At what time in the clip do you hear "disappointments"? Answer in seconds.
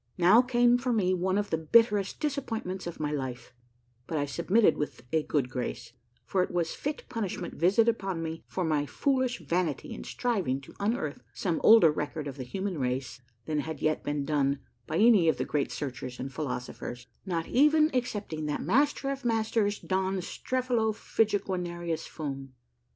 2.19-2.87